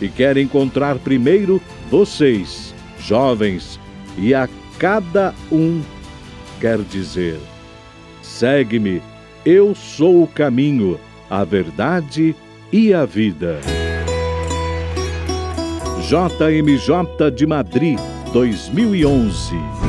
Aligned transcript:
E 0.00 0.08
quer 0.08 0.36
encontrar 0.36 0.98
primeiro 0.98 1.60
vocês, 1.90 2.74
jovens, 2.98 3.80
e 4.18 4.34
a 4.34 4.48
cada 4.78 5.34
um 5.50 5.82
quer 6.60 6.78
dizer: 6.78 7.38
segue-me, 8.22 9.02
eu 9.44 9.74
sou 9.74 10.22
o 10.22 10.26
caminho, 10.26 10.98
a 11.30 11.44
verdade 11.44 12.34
e 12.72 12.92
a 12.92 13.04
vida. 13.04 13.60
JMJ 16.08 17.30
de 17.34 17.46
Madrid 17.46 17.98
2011 18.32 19.85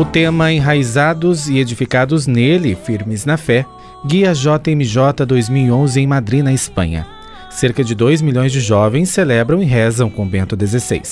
O 0.00 0.04
tema 0.06 0.50
Enraizados 0.50 1.46
e 1.46 1.58
Edificados 1.58 2.26
nele, 2.26 2.74
Firmes 2.74 3.26
na 3.26 3.36
Fé, 3.36 3.66
guia 4.02 4.32
JMJ 4.32 5.26
2011 5.26 6.00
em 6.00 6.06
Madrid, 6.06 6.42
na 6.42 6.54
Espanha. 6.54 7.06
Cerca 7.50 7.84
de 7.84 7.94
2 7.94 8.22
milhões 8.22 8.50
de 8.50 8.60
jovens 8.60 9.10
celebram 9.10 9.62
e 9.62 9.66
rezam 9.66 10.08
com 10.08 10.26
Bento 10.26 10.56
XVI. 10.56 11.02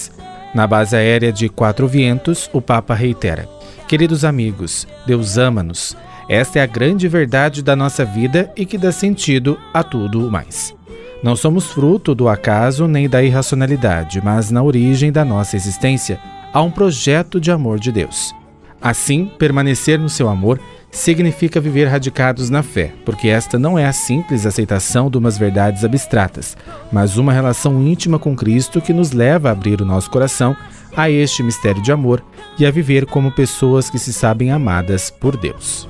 Na 0.54 0.66
base 0.66 0.96
aérea 0.96 1.30
de 1.30 1.50
Quatro 1.50 1.86
Vientos, 1.86 2.48
o 2.50 2.62
Papa 2.62 2.94
reitera: 2.94 3.46
Queridos 3.86 4.24
amigos, 4.24 4.88
Deus 5.06 5.36
ama-nos. 5.36 5.94
Esta 6.26 6.60
é 6.60 6.62
a 6.62 6.66
grande 6.66 7.06
verdade 7.08 7.62
da 7.62 7.76
nossa 7.76 8.06
vida 8.06 8.50
e 8.56 8.64
que 8.64 8.78
dá 8.78 8.90
sentido 8.90 9.58
a 9.74 9.82
tudo 9.82 10.30
mais. 10.30 10.74
Não 11.22 11.36
somos 11.36 11.66
fruto 11.66 12.14
do 12.14 12.26
acaso 12.26 12.88
nem 12.88 13.06
da 13.06 13.22
irracionalidade, 13.22 14.22
mas 14.24 14.50
na 14.50 14.62
origem 14.62 15.12
da 15.12 15.26
nossa 15.26 15.56
existência 15.56 16.18
há 16.54 16.62
um 16.62 16.70
projeto 16.70 17.38
de 17.38 17.50
amor 17.50 17.78
de 17.78 17.92
Deus. 17.92 18.34
Assim, 18.80 19.30
permanecer 19.38 19.98
no 19.98 20.08
seu 20.08 20.28
amor 20.28 20.60
significa 20.90 21.60
viver 21.60 21.86
radicados 21.86 22.48
na 22.48 22.62
fé, 22.62 22.92
porque 23.04 23.28
esta 23.28 23.58
não 23.58 23.78
é 23.78 23.86
a 23.86 23.92
simples 23.92 24.46
aceitação 24.46 25.10
de 25.10 25.18
umas 25.18 25.36
verdades 25.36 25.84
abstratas, 25.84 26.56
mas 26.90 27.16
uma 27.16 27.32
relação 27.32 27.82
íntima 27.82 28.18
com 28.18 28.34
Cristo 28.34 28.80
que 28.80 28.92
nos 28.92 29.12
leva 29.12 29.48
a 29.48 29.52
abrir 29.52 29.82
o 29.82 29.84
nosso 29.84 30.10
coração 30.10 30.56
a 30.96 31.10
este 31.10 31.42
mistério 31.42 31.82
de 31.82 31.92
amor 31.92 32.24
e 32.58 32.66
a 32.66 32.70
viver 32.70 33.06
como 33.06 33.30
pessoas 33.30 33.90
que 33.90 33.98
se 33.98 34.12
sabem 34.12 34.50
amadas 34.50 35.10
por 35.10 35.36
Deus. 35.36 35.88